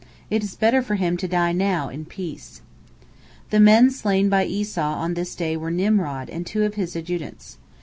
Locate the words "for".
0.81-0.95